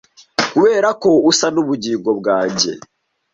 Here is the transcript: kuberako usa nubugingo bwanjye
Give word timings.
kuberako 0.51 1.09
usa 1.29 1.47
nubugingo 1.53 2.09
bwanjye 2.19 2.71